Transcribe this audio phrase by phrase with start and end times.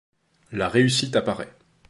[0.51, 1.55] La réussite apparait.